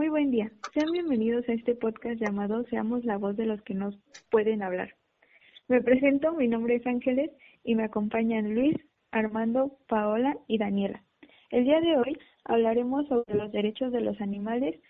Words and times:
Muy 0.00 0.08
buen 0.08 0.30
día. 0.30 0.50
Sean 0.72 0.90
bienvenidos 0.92 1.46
a 1.46 1.52
este 1.52 1.74
podcast 1.74 2.18
llamado 2.18 2.64
Seamos 2.70 3.04
la 3.04 3.18
voz 3.18 3.36
de 3.36 3.44
los 3.44 3.60
que 3.60 3.74
nos 3.74 3.94
pueden 4.30 4.62
hablar. 4.62 4.94
Me 5.68 5.82
presento, 5.82 6.32
mi 6.32 6.48
nombre 6.48 6.76
es 6.76 6.86
Ángeles 6.86 7.30
y 7.64 7.74
me 7.74 7.84
acompañan 7.84 8.54
Luis, 8.54 8.74
Armando, 9.10 9.76
Paola 9.88 10.38
y 10.46 10.56
Daniela. 10.56 11.04
El 11.50 11.64
día 11.64 11.82
de 11.82 11.98
hoy 11.98 12.18
hablaremos 12.44 13.08
sobre 13.08 13.34
los 13.34 13.52
derechos 13.52 13.92
de 13.92 14.00
los 14.00 14.18
animales. 14.22 14.80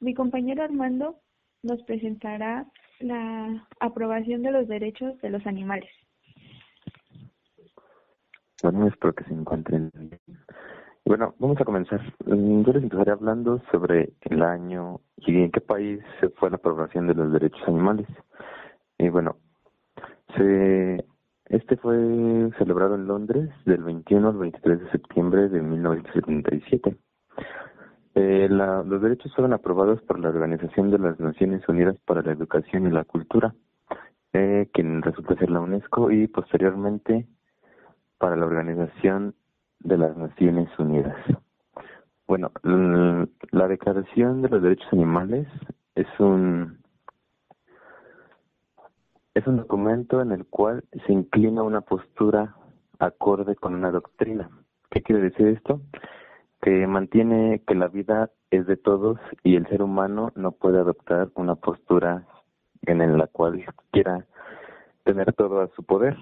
Mi 0.00 0.14
compañero 0.14 0.62
Armando 0.62 1.20
nos 1.62 1.82
presentará 1.82 2.64
la 3.00 3.68
aprobación 3.80 4.44
de 4.44 4.52
los 4.52 4.66
derechos 4.66 5.20
de 5.20 5.28
los 5.28 5.46
animales. 5.46 5.90
Bueno, 8.62 8.88
espero 8.88 9.14
que 9.14 9.24
se 9.24 9.34
encuentren 9.34 9.92
bien. 9.94 10.20
Bueno, 11.06 11.36
vamos 11.38 11.60
a 11.60 11.64
comenzar. 11.64 12.00
Mm, 12.24 12.62
yo 12.62 12.72
les 12.72 12.82
empezaré 12.82 13.12
hablando 13.12 13.62
sobre 13.70 14.14
el 14.22 14.42
año 14.42 15.00
y 15.18 15.40
en 15.40 15.52
qué 15.52 15.60
país 15.60 16.00
se 16.18 16.30
fue 16.30 16.50
la 16.50 16.56
aprobación 16.56 17.06
de 17.06 17.14
los 17.14 17.32
derechos 17.32 17.62
animales. 17.68 18.08
Y 18.98 19.08
bueno, 19.08 19.36
se, 20.36 21.04
este 21.44 21.76
fue 21.76 22.50
celebrado 22.58 22.96
en 22.96 23.06
Londres 23.06 23.50
del 23.66 23.84
21 23.84 24.30
al 24.30 24.36
23 24.36 24.80
de 24.80 24.90
septiembre 24.90 25.48
de 25.48 25.62
1977. 25.62 26.96
Eh, 28.16 28.48
la, 28.50 28.82
los 28.82 29.00
derechos 29.00 29.32
fueron 29.36 29.52
aprobados 29.52 30.02
por 30.02 30.18
la 30.18 30.30
Organización 30.30 30.90
de 30.90 30.98
las 30.98 31.20
Naciones 31.20 31.68
Unidas 31.68 31.96
para 32.04 32.22
la 32.22 32.32
Educación 32.32 32.84
y 32.84 32.90
la 32.90 33.04
Cultura, 33.04 33.54
eh, 34.32 34.68
quien 34.72 35.02
resulta 35.02 35.36
ser 35.36 35.50
la 35.50 35.60
UNESCO, 35.60 36.10
y 36.10 36.26
posteriormente 36.26 37.28
para 38.18 38.34
la 38.34 38.46
Organización 38.46 39.36
de 39.80 39.98
las 39.98 40.16
Naciones 40.16 40.68
Unidas. 40.78 41.16
Bueno, 42.26 42.50
la 43.52 43.68
Declaración 43.68 44.42
de 44.42 44.48
los 44.48 44.62
Derechos 44.62 44.92
Animales 44.92 45.46
es 45.94 46.06
un 46.18 46.78
es 49.34 49.46
un 49.46 49.58
documento 49.58 50.22
en 50.22 50.32
el 50.32 50.46
cual 50.46 50.84
se 51.06 51.12
inclina 51.12 51.62
una 51.62 51.82
postura 51.82 52.56
acorde 52.98 53.54
con 53.54 53.74
una 53.74 53.90
doctrina. 53.90 54.48
¿Qué 54.90 55.02
quiere 55.02 55.20
decir 55.20 55.48
esto? 55.48 55.82
Que 56.62 56.86
mantiene 56.86 57.62
que 57.66 57.74
la 57.74 57.88
vida 57.88 58.30
es 58.50 58.66
de 58.66 58.78
todos 58.78 59.18
y 59.42 59.56
el 59.56 59.66
ser 59.68 59.82
humano 59.82 60.32
no 60.36 60.52
puede 60.52 60.78
adoptar 60.78 61.28
una 61.34 61.54
postura 61.54 62.26
en 62.86 63.18
la 63.18 63.26
cual 63.26 63.64
quiera 63.90 64.26
tener 65.04 65.32
todo 65.34 65.60
a 65.60 65.68
su 65.68 65.84
poder. 65.84 66.16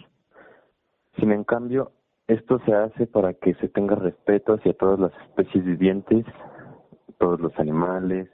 Sin 1.18 1.30
en 1.30 1.44
cambio, 1.44 1.92
esto 2.26 2.58
se 2.60 2.74
hace 2.74 3.06
para 3.06 3.34
que 3.34 3.54
se 3.54 3.68
tenga 3.68 3.94
respeto 3.94 4.54
hacia 4.54 4.72
todas 4.74 4.98
las 4.98 5.12
especies 5.28 5.64
vivientes, 5.64 6.24
todos 7.18 7.40
los 7.40 7.58
animales, 7.58 8.28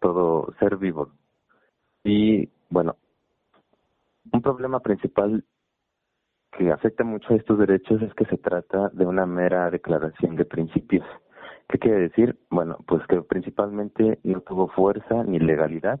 todo 0.00 0.52
ser 0.58 0.76
vivo. 0.76 1.10
Y 2.04 2.48
bueno, 2.70 2.96
un 4.32 4.42
problema 4.42 4.80
principal 4.80 5.44
que 6.56 6.70
afecta 6.70 7.02
mucho 7.02 7.32
a 7.32 7.36
estos 7.36 7.58
derechos 7.58 8.00
es 8.02 8.14
que 8.14 8.24
se 8.26 8.38
trata 8.38 8.90
de 8.90 9.06
una 9.06 9.26
mera 9.26 9.70
declaración 9.70 10.36
de 10.36 10.44
principios. 10.44 11.06
¿Qué 11.68 11.78
quiere 11.78 12.00
decir? 12.00 12.38
Bueno, 12.50 12.78
pues 12.86 13.04
que 13.06 13.20
principalmente 13.22 14.20
no 14.22 14.40
tuvo 14.42 14.68
fuerza 14.68 15.24
ni 15.24 15.38
legalidad 15.38 15.98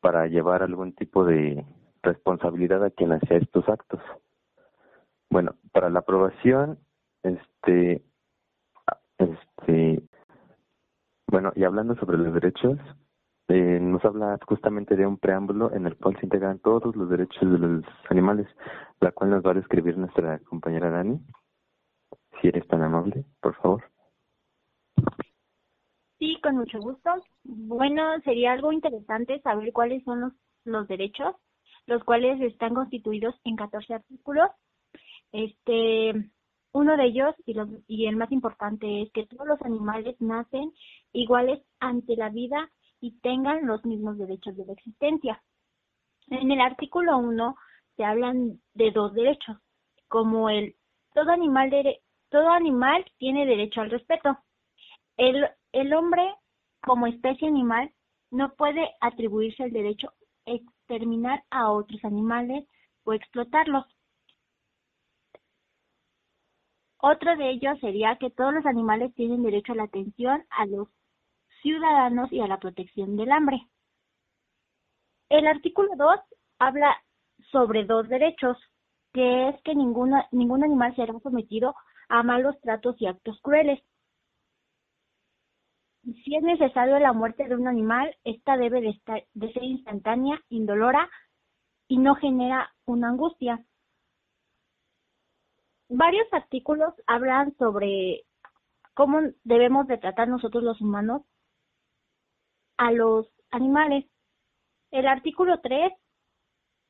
para 0.00 0.26
llevar 0.26 0.62
algún 0.62 0.94
tipo 0.94 1.24
de 1.24 1.64
responsabilidad 2.02 2.82
a 2.84 2.90
quien 2.90 3.12
hacía 3.12 3.36
estos 3.36 3.68
actos. 3.68 4.00
Bueno, 5.30 5.54
para 5.72 5.88
la 5.90 6.00
aprobación, 6.00 6.80
este, 7.22 8.02
este, 9.18 10.02
bueno, 11.28 11.52
y 11.54 11.62
hablando 11.62 11.94
sobre 11.96 12.18
los 12.18 12.34
derechos, 12.34 12.78
eh, 13.46 13.78
nos 13.80 14.04
habla 14.04 14.38
justamente 14.46 14.96
de 14.96 15.06
un 15.06 15.18
preámbulo 15.18 15.72
en 15.72 15.86
el 15.86 15.96
cual 15.96 16.16
se 16.18 16.26
integran 16.26 16.58
todos 16.58 16.96
los 16.96 17.08
derechos 17.08 17.40
de 17.42 17.58
los 17.58 17.84
animales, 18.08 18.48
la 19.00 19.12
cual 19.12 19.30
nos 19.30 19.46
va 19.46 19.52
a 19.52 19.54
describir 19.54 19.96
nuestra 19.96 20.40
compañera 20.40 20.90
Dani. 20.90 21.20
Si 22.40 22.48
eres 22.48 22.66
tan 22.66 22.82
amable, 22.82 23.24
por 23.40 23.54
favor. 23.56 23.84
Sí, 26.18 26.40
con 26.42 26.56
mucho 26.56 26.80
gusto. 26.80 27.10
Bueno, 27.44 28.18
sería 28.24 28.52
algo 28.52 28.72
interesante 28.72 29.40
saber 29.42 29.72
cuáles 29.72 30.02
son 30.02 30.20
los, 30.22 30.32
los 30.64 30.88
derechos, 30.88 31.36
los 31.86 32.02
cuales 32.02 32.40
están 32.40 32.74
constituidos 32.74 33.36
en 33.44 33.54
14 33.54 33.94
artículos 33.94 34.50
este, 35.32 36.30
uno 36.72 36.96
de 36.96 37.04
ellos 37.04 37.34
y, 37.46 37.54
y 37.86 38.06
el 38.06 38.16
más 38.16 38.30
importante 38.32 39.02
es 39.02 39.12
que 39.12 39.26
todos 39.26 39.46
los 39.46 39.62
animales 39.62 40.16
nacen 40.20 40.72
iguales 41.12 41.60
ante 41.80 42.16
la 42.16 42.28
vida 42.28 42.70
y 43.00 43.18
tengan 43.20 43.66
los 43.66 43.84
mismos 43.84 44.18
derechos 44.18 44.56
de 44.56 44.66
la 44.66 44.72
existencia. 44.72 45.42
En 46.28 46.50
el 46.50 46.60
artículo 46.60 47.18
1 47.18 47.56
se 47.96 48.04
hablan 48.04 48.60
de 48.74 48.90
dos 48.92 49.12
derechos, 49.14 49.56
como 50.08 50.48
el 50.48 50.76
todo 51.12 51.30
animal 51.32 51.70
todo 52.28 52.50
animal 52.50 53.04
tiene 53.18 53.46
derecho 53.46 53.80
al 53.80 53.90
respeto. 53.90 54.38
El, 55.16 55.48
el 55.72 55.92
hombre 55.92 56.22
como 56.82 57.06
especie 57.06 57.48
animal 57.48 57.90
no 58.30 58.54
puede 58.54 58.88
atribuirse 59.00 59.64
el 59.64 59.72
derecho 59.72 60.12
a 60.46 60.52
exterminar 60.52 61.42
a 61.50 61.70
otros 61.72 62.04
animales 62.04 62.66
o 63.04 63.12
explotarlos. 63.12 63.84
Otro 67.02 67.36
de 67.36 67.50
ellos 67.50 67.78
sería 67.80 68.16
que 68.16 68.30
todos 68.30 68.52
los 68.52 68.66
animales 68.66 69.14
tienen 69.14 69.42
derecho 69.42 69.72
a 69.72 69.76
la 69.76 69.84
atención 69.84 70.44
a 70.50 70.66
los 70.66 70.88
ciudadanos 71.62 72.30
y 72.32 72.40
a 72.40 72.46
la 72.46 72.58
protección 72.58 73.16
del 73.16 73.32
hambre. 73.32 73.66
El 75.30 75.46
artículo 75.46 75.90
2 75.96 76.20
habla 76.58 76.94
sobre 77.50 77.84
dos 77.84 78.08
derechos, 78.08 78.58
que 79.12 79.48
es 79.48 79.62
que 79.62 79.74
ningún 79.74 80.64
animal 80.64 80.94
será 80.94 81.18
sometido 81.20 81.74
a 82.08 82.22
malos 82.22 82.60
tratos 82.60 82.96
y 83.00 83.06
actos 83.06 83.40
crueles. 83.40 83.80
Si 86.02 86.34
es 86.34 86.42
necesario 86.42 86.98
la 86.98 87.12
muerte 87.12 87.46
de 87.48 87.54
un 87.54 87.68
animal, 87.68 88.14
esta 88.24 88.56
debe 88.56 88.80
de, 88.80 88.90
estar, 88.90 89.22
de 89.34 89.52
ser 89.52 89.62
instantánea, 89.62 90.40
indolora 90.48 91.08
y 91.88 91.98
no 91.98 92.14
genera 92.14 92.72
una 92.86 93.08
angustia 93.08 93.64
varios 95.90 96.32
artículos 96.32 96.94
hablan 97.06 97.54
sobre 97.58 98.22
cómo 98.94 99.20
debemos 99.44 99.86
de 99.88 99.98
tratar 99.98 100.28
nosotros 100.28 100.62
los 100.62 100.80
humanos 100.80 101.22
a 102.78 102.92
los 102.92 103.26
animales. 103.50 104.06
El 104.90 105.06
artículo 105.06 105.60
3 105.60 105.92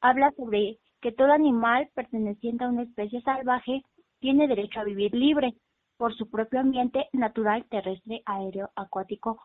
habla 0.00 0.30
sobre 0.36 0.78
que 1.00 1.12
todo 1.12 1.32
animal 1.32 1.90
perteneciente 1.94 2.64
a 2.64 2.68
una 2.68 2.82
especie 2.82 3.22
salvaje 3.22 3.82
tiene 4.20 4.46
derecho 4.46 4.80
a 4.80 4.84
vivir 4.84 5.14
libre 5.14 5.54
por 5.96 6.14
su 6.14 6.30
propio 6.30 6.60
ambiente 6.60 7.08
natural, 7.12 7.64
terrestre, 7.70 8.22
aéreo, 8.26 8.70
acuático 8.76 9.40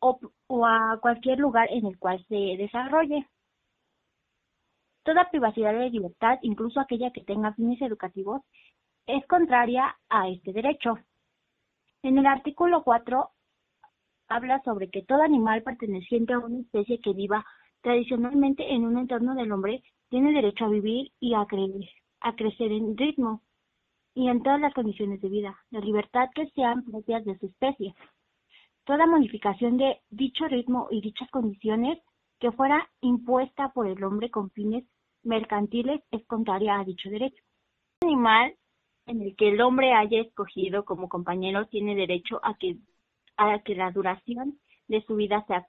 o, 0.00 0.18
o 0.48 0.66
a 0.66 0.98
cualquier 1.00 1.38
lugar 1.38 1.68
en 1.70 1.86
el 1.86 1.98
cual 1.98 2.24
se 2.28 2.34
desarrolle. 2.34 3.28
Toda 5.04 5.30
privacidad 5.30 5.72
de 5.72 5.90
libertad, 5.90 6.38
incluso 6.42 6.80
aquella 6.80 7.12
que 7.12 7.22
tenga 7.22 7.54
fines 7.54 7.80
educativos, 7.80 8.42
es 9.06 9.26
contraria 9.26 9.96
a 10.08 10.28
este 10.28 10.52
derecho. 10.52 10.98
En 12.02 12.18
el 12.18 12.26
artículo 12.26 12.82
4 12.82 13.30
habla 14.28 14.60
sobre 14.64 14.90
que 14.90 15.02
todo 15.02 15.22
animal 15.22 15.62
perteneciente 15.62 16.32
a 16.32 16.38
una 16.38 16.60
especie 16.60 17.00
que 17.00 17.12
viva 17.12 17.44
tradicionalmente 17.82 18.72
en 18.72 18.84
un 18.84 18.98
entorno 18.98 19.34
del 19.34 19.52
hombre 19.52 19.82
tiene 20.08 20.32
derecho 20.32 20.64
a 20.64 20.70
vivir 20.70 21.12
y 21.20 21.34
a, 21.34 21.46
crecer 21.46 22.72
en 22.72 22.96
ritmo 22.96 23.42
y 24.14 24.28
en 24.28 24.42
todas 24.42 24.60
las 24.60 24.74
condiciones 24.74 25.20
de 25.20 25.28
vida, 25.28 25.56
de 25.70 25.80
libertad 25.80 26.28
que 26.34 26.48
sean 26.50 26.84
propias 26.84 27.24
de 27.24 27.38
su 27.38 27.46
especie. 27.46 27.94
Toda 28.84 29.06
modificación 29.06 29.76
de 29.76 30.00
dicho 30.10 30.46
ritmo 30.46 30.88
y 30.90 31.00
dichas 31.00 31.30
condiciones 31.30 31.98
que 32.40 32.52
fuera 32.52 32.88
impuesta 33.00 33.68
por 33.70 33.86
el 33.86 34.02
hombre 34.02 34.30
con 34.30 34.50
fines 34.50 34.84
mercantiles 35.22 36.02
es 36.10 36.24
contraria 36.26 36.78
a 36.78 36.84
dicho 36.84 37.08
derecho. 37.10 37.42
Un 38.02 38.08
animal 38.08 38.54
en 39.06 39.22
el 39.22 39.36
que 39.36 39.48
el 39.48 39.60
hombre 39.60 39.94
haya 39.94 40.20
escogido 40.20 40.84
como 40.84 41.08
compañero 41.08 41.66
tiene 41.66 41.94
derecho 41.94 42.40
a 42.42 42.54
que, 42.58 42.76
a 43.36 43.60
que 43.60 43.74
la 43.74 43.90
duración 43.90 44.58
de 44.88 45.02
su 45.02 45.16
vida 45.16 45.44
sea 45.46 45.66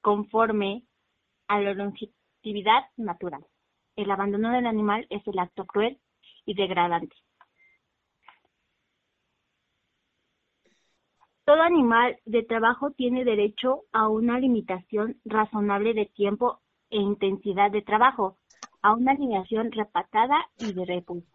conforme 0.00 0.84
a 1.48 1.60
la 1.60 1.74
longevidad 1.74 2.84
natural. 2.96 3.44
El 3.96 4.10
abandono 4.10 4.52
del 4.52 4.66
animal 4.66 5.06
es 5.10 5.26
el 5.26 5.38
acto 5.38 5.66
cruel 5.66 5.98
y 6.46 6.54
degradante. 6.54 7.16
Todo 11.44 11.62
animal 11.62 12.18
de 12.26 12.42
trabajo 12.42 12.90
tiene 12.90 13.24
derecho 13.24 13.84
a 13.92 14.08
una 14.08 14.38
limitación 14.38 15.18
razonable 15.24 15.94
de 15.94 16.06
tiempo 16.06 16.60
e 16.90 16.98
intensidad 16.98 17.70
de 17.70 17.82
trabajo, 17.82 18.36
a 18.82 18.92
una 18.92 19.12
alineación 19.12 19.72
repatada 19.72 20.46
y 20.58 20.74
de 20.74 20.84
reposo. 20.84 21.26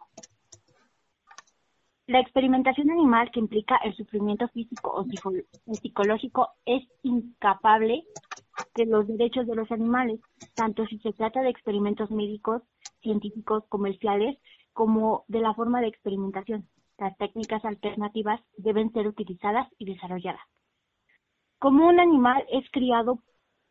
La 2.06 2.20
experimentación 2.20 2.90
animal 2.90 3.30
que 3.30 3.40
implica 3.40 3.76
el 3.76 3.96
sufrimiento 3.96 4.46
físico 4.48 4.92
o 4.92 5.06
psicológico 5.74 6.50
es 6.66 6.86
incapable 7.02 8.04
de 8.74 8.84
los 8.84 9.06
derechos 9.06 9.46
de 9.46 9.54
los 9.54 9.70
animales, 9.72 10.20
tanto 10.54 10.86
si 10.86 10.98
se 10.98 11.14
trata 11.14 11.40
de 11.40 11.48
experimentos 11.48 12.10
médicos, 12.10 12.62
científicos, 13.00 13.64
comerciales, 13.70 14.38
como 14.74 15.24
de 15.28 15.40
la 15.40 15.54
forma 15.54 15.80
de 15.80 15.86
experimentación. 15.86 16.68
Las 16.98 17.16
técnicas 17.16 17.64
alternativas 17.64 18.38
deben 18.58 18.92
ser 18.92 19.06
utilizadas 19.06 19.66
y 19.78 19.86
desarrolladas. 19.86 20.42
Como 21.58 21.88
un 21.88 22.00
animal 22.00 22.44
es 22.50 22.70
criado 22.70 23.20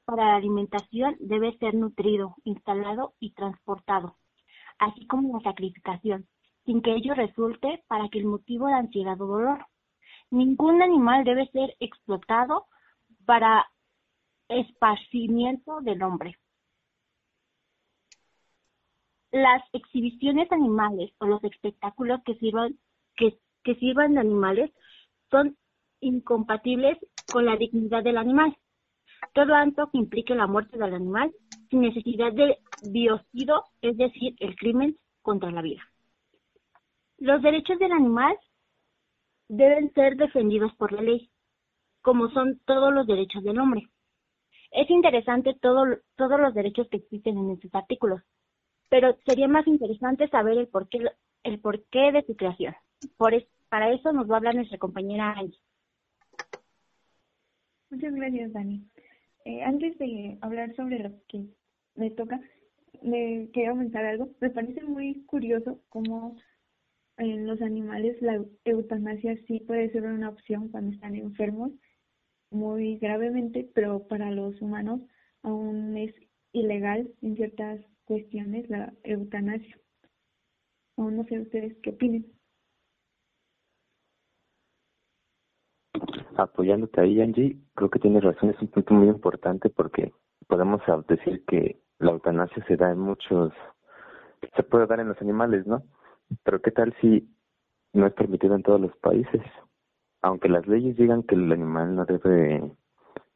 para 0.06 0.30
la 0.30 0.36
alimentación, 0.38 1.18
debe 1.20 1.56
ser 1.60 1.76
nutrido, 1.76 2.36
instalado 2.46 3.14
y 3.20 3.34
transportado, 3.34 4.18
así 4.80 5.06
como 5.06 5.38
la 5.38 5.44
sacrificación, 5.44 6.28
sin 6.66 6.82
que 6.82 6.94
ello 6.94 7.14
resulte 7.14 7.84
para 7.88 8.10
que 8.10 8.20
el 8.20 8.26
motivo 8.26 8.68
de 8.68 8.74
ansiedad 8.74 9.20
o 9.22 9.28
dolor. 9.28 9.66
Ningún 10.32 10.82
animal 10.82 11.24
debe 11.24 11.48
ser 11.48 11.76
explotado 11.80 12.66
para 13.26 13.66
esparcimiento 14.50 15.82
del 15.82 16.02
hombre. 16.04 16.38
Las 19.32 19.64
exhibiciones 19.74 20.52
animales 20.52 21.12
o 21.20 21.26
los 21.26 21.44
espectáculos 21.44 22.22
que 22.24 22.36
sirvan, 22.36 22.78
que, 23.16 23.38
que 23.64 23.76
sirvan 23.76 24.14
de 24.14 24.20
animales 24.20 24.72
son 25.32 25.58
incompatibles 26.02 26.98
con 27.32 27.46
la 27.46 27.56
dignidad 27.56 28.04
del 28.04 28.18
animal. 28.18 28.56
Todo 29.34 29.56
acto 29.56 29.90
que 29.92 29.98
implique 29.98 30.36
la 30.36 30.48
muerte 30.48 30.78
del 30.78 30.94
animal 30.94 31.34
sin 31.70 31.82
necesidad 31.82 32.32
de 32.34 32.60
biocido, 32.92 33.64
es 33.82 33.98
decir, 33.98 34.36
el 34.40 34.56
crimen 34.56 34.98
contra 35.22 35.50
la 35.50 35.62
vida. 35.62 35.82
Los 37.18 37.42
derechos 37.42 37.80
del 37.80 37.92
animal 37.92 38.38
deben 39.48 39.94
ser 39.94 40.16
defendidos 40.16 40.74
por 40.76 40.92
la 40.92 41.02
ley, 41.02 41.30
como 42.02 42.30
son 42.30 42.60
todos 42.66 42.94
los 42.94 43.08
derechos 43.08 43.44
del 43.44 43.60
hombre. 43.60 43.88
Es 44.72 44.90
interesante 44.90 45.56
todo, 45.62 45.86
todos 46.16 46.40
los 46.40 46.54
derechos 46.54 46.88
que 46.90 46.98
existen 46.98 47.38
en 47.38 47.52
estos 47.52 47.74
artículos, 47.76 48.22
pero 48.90 49.16
sería 49.26 49.48
más 49.48 49.68
interesante 49.68 50.28
saber 50.30 50.58
el 50.58 50.68
porqué, 50.68 51.00
el 51.44 51.60
porqué 51.60 52.12
de 52.12 52.24
su 52.26 52.36
creación. 52.36 52.76
Por 53.18 53.34
para 53.70 53.92
eso 53.92 54.12
nos 54.14 54.30
va 54.30 54.36
a 54.36 54.38
hablar 54.38 54.56
nuestra 54.56 54.78
compañera 54.78 55.32
Angie. 55.32 55.60
Muchas 57.90 58.14
gracias, 58.14 58.54
Dani. 58.54 58.84
Eh, 59.46 59.62
antes 59.64 59.98
de 59.98 60.38
hablar 60.42 60.76
sobre 60.76 61.00
lo 61.00 61.12
que 61.28 61.46
me 61.96 62.10
toca, 62.12 62.40
me 63.02 63.50
quería 63.52 63.72
comentar 63.72 64.06
algo. 64.06 64.30
Me 64.40 64.50
parece 64.50 64.84
muy 64.84 65.24
curioso 65.26 65.80
cómo 65.90 66.36
en 67.18 67.48
los 67.48 67.62
animales 67.62 68.22
la 68.22 68.44
eutanasia 68.66 69.38
sí 69.48 69.60
puede 69.62 69.92
ser 69.92 70.04
una 70.04 70.30
opción 70.30 70.70
cuando 70.70 70.92
están 70.92 71.16
enfermos 71.16 71.72
muy 72.52 72.98
gravemente, 72.98 73.70
pero 73.74 74.08
para 74.08 74.32
los 74.32 74.62
humanos 74.62 75.02
aún 75.42 75.98
es 75.98 76.14
ilegal 76.52 77.12
en 77.22 77.36
ciertas 77.36 77.82
cuestiones 78.06 78.70
la 78.70 78.94
eutanasia. 79.04 79.78
Aún 80.98 81.18
no 81.18 81.24
sé 81.26 81.40
ustedes 81.40 81.76
qué 81.82 81.92
opinen. 81.92 82.32
Apoyándote 86.38 87.02
ahí, 87.02 87.22
Angie, 87.22 87.58
creo 87.76 87.90
que 87.90 88.00
tienes 88.00 88.24
razón, 88.24 88.50
es 88.50 88.62
un 88.62 88.68
punto 88.68 88.94
muy 88.94 89.08
importante 89.08 89.70
porque 89.70 90.12
podemos 90.48 90.82
decir 91.08 91.44
que 91.46 91.80
la 92.00 92.12
eutanasia 92.12 92.64
se 92.66 92.76
da 92.76 92.92
en 92.92 93.00
muchos, 93.00 93.54
se 94.56 94.64
puede 94.64 94.88
dar 94.88 95.00
en 95.00 95.10
los 95.10 95.22
animales, 95.22 95.66
¿no? 95.68 95.84
Pero 96.44 96.62
¿qué 96.62 96.72
tal 96.72 96.96
si 97.02 97.30
no 97.94 98.08
es 98.08 98.14
permitido 98.14 98.56
en 98.56 98.64
todos 98.64 98.82
los 98.82 98.96
países? 98.98 99.42
aunque 100.24 100.50
las 100.50 100.66
leyes 100.68 100.96
digan 100.96 101.22
que 101.24 101.36
el 101.36 101.52
animal 101.52 101.96
no 101.96 102.06
debe 102.06 102.72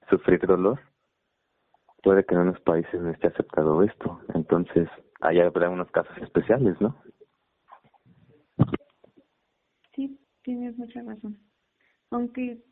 sufrir 0.09 0.39
dolor, 0.47 0.79
puede 2.01 2.25
que 2.25 2.33
en 2.33 2.41
unos 2.41 2.59
países 2.61 2.99
no 3.01 3.11
esté 3.11 3.27
aceptado 3.27 3.83
esto. 3.83 4.21
Entonces, 4.33 4.89
ahí 5.19 5.39
habrá 5.39 5.69
unos 5.69 5.91
casos 5.91 6.17
especiales, 6.19 6.79
¿no? 6.79 6.95
Sí, 9.93 10.17
tienes 10.43 10.77
mucha 10.77 11.01
razón. 11.03 11.37
Aunque, 12.09 12.63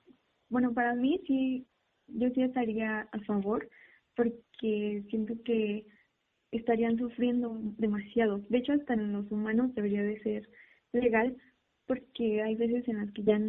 bueno, 0.49 0.73
para 0.73 0.95
mí 0.95 1.21
sí, 1.27 1.67
yo 2.07 2.29
sí 2.29 2.41
estaría 2.41 3.09
a 3.11 3.19
favor, 3.25 3.67
porque 4.15 5.03
siento 5.09 5.33
que 5.43 5.85
estarían 6.57 6.97
sufriendo 6.97 7.57
demasiado. 7.77 8.39
De 8.49 8.59
hecho, 8.59 8.73
hasta 8.73 8.93
en 8.93 9.13
los 9.13 9.31
humanos 9.31 9.73
debería 9.75 10.03
de 10.03 10.19
ser 10.21 10.49
legal, 10.93 11.35
porque 11.87 12.41
hay 12.41 12.55
veces 12.55 12.87
en 12.87 12.97
las 12.97 13.11
que 13.11 13.23
ya 13.23 13.39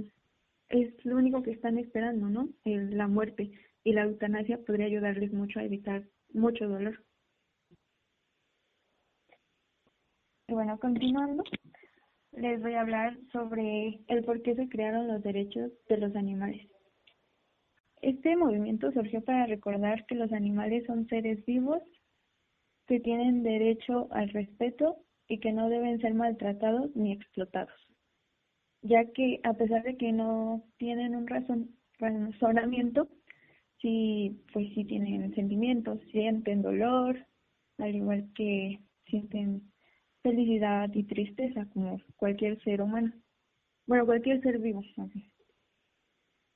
es 0.68 1.04
lo 1.04 1.16
único 1.16 1.42
que 1.42 1.52
están 1.52 1.78
esperando, 1.78 2.28
¿no? 2.28 2.48
la 2.64 3.06
muerte 3.06 3.50
y 3.84 3.92
la 3.92 4.02
eutanasia 4.02 4.58
podría 4.58 4.86
ayudarles 4.86 5.32
mucho 5.32 5.60
a 5.60 5.64
evitar 5.64 6.04
mucho 6.32 6.68
dolor. 6.68 7.02
Y 10.48 10.54
bueno, 10.54 10.78
continuando, 10.78 11.44
les 12.32 12.60
voy 12.60 12.74
a 12.74 12.80
hablar 12.80 13.16
sobre 13.32 14.00
el 14.08 14.24
por 14.24 14.42
qué 14.42 14.54
se 14.54 14.68
crearon 14.68 15.08
los 15.08 15.22
derechos 15.22 15.72
de 15.88 15.98
los 15.98 16.14
animales. 16.14 16.68
Este 18.02 18.36
movimiento 18.36 18.92
surgió 18.92 19.22
para 19.22 19.46
recordar 19.46 20.06
que 20.06 20.14
los 20.14 20.32
animales 20.32 20.84
son 20.86 21.08
seres 21.08 21.44
vivos 21.46 21.82
que 22.86 23.00
tienen 23.00 23.42
derecho 23.42 24.08
al 24.10 24.28
respeto 24.30 24.98
y 25.28 25.38
que 25.38 25.52
no 25.52 25.68
deben 25.68 26.00
ser 26.00 26.14
maltratados 26.14 26.94
ni 26.94 27.12
explotados 27.12 27.86
ya 28.86 29.04
que 29.12 29.40
a 29.42 29.54
pesar 29.54 29.82
de 29.82 29.96
que 29.96 30.12
no 30.12 30.62
tienen 30.78 31.16
un 31.16 31.26
razonamiento, 31.98 33.08
sí, 33.80 34.40
pues 34.52 34.68
sí 34.74 34.84
tienen 34.84 35.34
sentimientos, 35.34 36.00
sienten 36.12 36.62
dolor, 36.62 37.26
al 37.78 37.94
igual 37.94 38.28
que 38.34 38.80
sienten 39.06 39.72
felicidad 40.22 40.90
y 40.94 41.04
tristeza 41.04 41.66
como 41.72 42.00
cualquier 42.16 42.62
ser 42.62 42.80
humano. 42.80 43.12
Bueno, 43.86 44.06
cualquier 44.06 44.40
ser 44.42 44.58
vivo. 44.58 44.82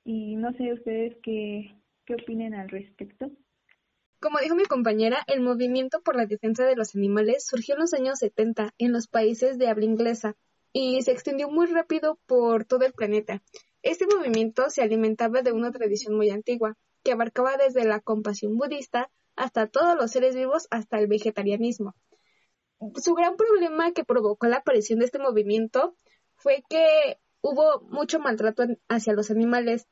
Y 0.05 0.37
no 0.37 0.53
sé 0.55 0.73
ustedes 0.73 1.17
qué, 1.23 1.71
qué 2.05 2.15
opinen 2.15 2.55
al 2.55 2.69
respecto. 2.69 3.31
Como 4.21 4.39
dijo 4.39 4.55
mi 4.55 4.67
compañera, 4.67 5.25
el 5.29 5.41
movimiento 5.41 6.03
por 6.03 6.15
la 6.15 6.27
defensa 6.27 6.67
de 6.67 6.77
los 6.77 6.95
animales 6.95 7.47
surgió 7.47 7.75
en 7.75 7.81
los 7.81 7.95
años 7.95 8.19
70 8.19 8.75
en 8.77 8.93
los 8.93 9.07
países 9.09 9.57
de 9.57 9.69
habla 9.69 9.87
inglesa, 9.87 10.37
y 10.75 11.01
se 11.01 11.13
extendió 11.13 11.51
muy 11.51 11.67
rápido 11.69 12.19
por 12.27 12.67
todo 12.67 12.85
el 12.85 12.93
planeta. 12.93 13.43
Este 13.83 14.07
movimiento 14.07 14.69
se 14.69 14.83
alimentaba 14.83 15.41
de 15.41 15.53
una 15.53 15.73
tradición 15.73 16.15
muy 16.15 16.29
antigua, 16.29 16.77
que 17.03 17.13
abarcaba 17.13 17.57
desde 17.57 17.87
la 17.87 18.01
compasión 18.01 18.59
budista 18.59 19.11
hasta 19.37 19.67
todos 19.69 19.97
los 19.97 20.11
seres 20.11 20.35
vivos 20.35 20.69
hasta 20.71 20.99
el 20.99 21.07
vegetarianismo. 21.07 21.95
Su 22.97 23.15
gran 23.15 23.37
problema 23.37 23.93
que 23.93 24.05
provocó 24.05 24.49
la 24.49 24.59
aparición 24.59 24.99
de 24.99 25.07
este 25.07 25.19
movimiento 25.19 25.97
fue 26.35 26.63
que 26.69 27.19
hubo 27.41 27.81
mucho 27.89 28.21
maltrato 28.21 28.65
hacia 28.87 29.15
los 29.15 29.31
animales 29.31 29.87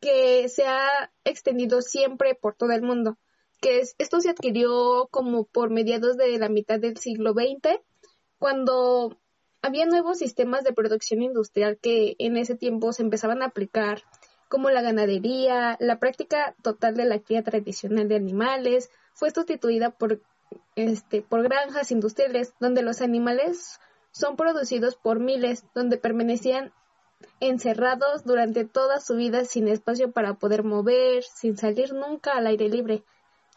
que 0.00 0.48
se 0.48 0.64
ha 0.64 1.12
extendido 1.24 1.82
siempre 1.82 2.36
por 2.36 2.54
todo 2.54 2.70
el 2.70 2.82
mundo, 2.82 3.18
que 3.62 3.80
esto 3.80 4.20
se 4.20 4.28
adquirió 4.28 5.08
como 5.12 5.44
por 5.44 5.70
mediados 5.70 6.16
de 6.16 6.36
la 6.36 6.48
mitad 6.48 6.80
del 6.80 6.98
siglo 6.98 7.32
XX, 7.32 7.80
cuando 8.38 9.16
había 9.62 9.86
nuevos 9.86 10.18
sistemas 10.18 10.64
de 10.64 10.72
producción 10.72 11.22
industrial 11.22 11.78
que 11.80 12.16
en 12.18 12.36
ese 12.36 12.56
tiempo 12.56 12.92
se 12.92 13.02
empezaban 13.02 13.40
a 13.40 13.46
aplicar, 13.46 14.02
como 14.48 14.68
la 14.68 14.82
ganadería, 14.82 15.76
la 15.78 16.00
práctica 16.00 16.56
total 16.62 16.96
de 16.96 17.04
la 17.04 17.20
cría 17.20 17.44
tradicional 17.44 18.08
de 18.08 18.16
animales, 18.16 18.90
fue 19.14 19.30
sustituida 19.30 19.90
por, 19.90 20.20
este, 20.74 21.22
por 21.22 21.44
granjas 21.44 21.92
industriales 21.92 22.54
donde 22.58 22.82
los 22.82 23.00
animales 23.00 23.78
son 24.10 24.36
producidos 24.36 24.96
por 24.96 25.20
miles, 25.20 25.64
donde 25.72 25.98
permanecían 25.98 26.72
encerrados 27.38 28.24
durante 28.24 28.64
toda 28.64 29.00
su 29.00 29.14
vida 29.14 29.44
sin 29.44 29.68
espacio 29.68 30.10
para 30.10 30.34
poder 30.34 30.64
mover, 30.64 31.22
sin 31.22 31.56
salir 31.56 31.94
nunca 31.94 32.32
al 32.32 32.48
aire 32.48 32.68
libre, 32.68 33.04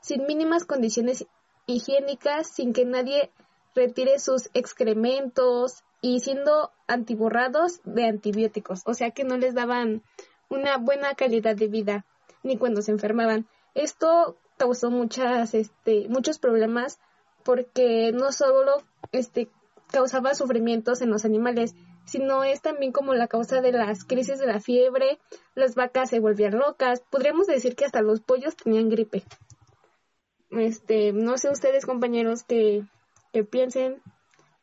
sin 0.05 0.25
mínimas 0.27 0.65
condiciones 0.65 1.25
higiénicas, 1.65 2.47
sin 2.47 2.73
que 2.73 2.85
nadie 2.85 3.31
retire 3.73 4.19
sus 4.19 4.49
excrementos, 4.53 5.83
y 6.05 6.19
siendo 6.19 6.69
antiborrados 6.85 7.81
de 7.83 8.05
antibióticos, 8.05 8.83
o 8.85 8.93
sea 8.93 9.09
que 9.09 9.23
no 9.23 9.37
les 9.37 9.55
daban 9.55 10.03
una 10.49 10.77
buena 10.77 11.15
calidad 11.15 11.55
de 11.55 11.67
vida 11.67 12.05
ni 12.43 12.57
cuando 12.57 12.83
se 12.83 12.91
enfermaban. 12.91 13.47
Esto 13.73 14.37
causó 14.57 14.91
muchas, 14.91 15.55
este, 15.55 16.07
muchos 16.07 16.37
problemas 16.37 16.99
porque 17.43 18.11
no 18.13 18.31
solo 18.31 18.83
este, 19.11 19.49
causaba 19.91 20.35
sufrimientos 20.35 21.01
en 21.01 21.09
los 21.09 21.25
animales, 21.25 21.73
sino 22.05 22.43
es 22.43 22.61
también 22.61 22.91
como 22.91 23.15
la 23.15 23.27
causa 23.27 23.61
de 23.61 23.71
las 23.71 24.05
crisis 24.05 24.37
de 24.37 24.45
la 24.45 24.59
fiebre, 24.59 25.17
las 25.55 25.73
vacas 25.73 26.11
se 26.11 26.19
volvían 26.19 26.59
locas, 26.59 27.01
podríamos 27.09 27.47
decir 27.47 27.75
que 27.75 27.85
hasta 27.85 28.03
los 28.03 28.21
pollos 28.21 28.55
tenían 28.55 28.89
gripe. 28.89 29.23
Este, 30.51 31.11
no 31.13 31.37
sé 31.37 31.49
ustedes 31.49 31.85
compañeros 31.85 32.43
que, 32.43 32.83
que 33.33 33.43
piensen 33.43 33.97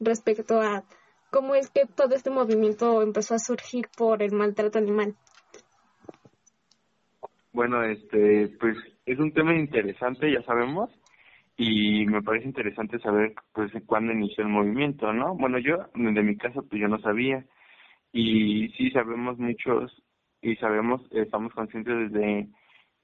respecto 0.00 0.60
a 0.60 0.84
cómo 1.30 1.54
es 1.54 1.70
que 1.70 1.86
todo 1.86 2.14
este 2.14 2.30
movimiento 2.30 3.02
empezó 3.02 3.34
a 3.34 3.38
surgir 3.38 3.88
por 3.96 4.22
el 4.22 4.32
maltrato 4.32 4.78
animal. 4.78 5.14
Bueno, 7.52 7.82
este, 7.84 8.48
pues 8.60 8.76
es 9.06 9.18
un 9.18 9.32
tema 9.32 9.54
interesante, 9.54 10.32
ya 10.32 10.42
sabemos, 10.42 10.90
y 11.56 12.06
me 12.06 12.22
parece 12.22 12.46
interesante 12.46 12.98
saber 12.98 13.34
pues 13.52 13.70
cuándo 13.86 14.12
inició 14.12 14.44
el 14.44 14.50
movimiento, 14.50 15.12
¿no? 15.12 15.34
Bueno, 15.34 15.58
yo 15.58 15.90
de 15.94 16.22
mi 16.22 16.36
caso 16.36 16.64
pues 16.68 16.80
yo 16.80 16.88
no 16.88 16.98
sabía 17.00 17.44
y 18.12 18.68
sí 18.76 18.90
sabemos 18.90 19.38
muchos 19.38 20.02
y 20.40 20.56
sabemos 20.56 21.02
estamos 21.12 21.52
conscientes 21.52 22.12
de 22.12 22.48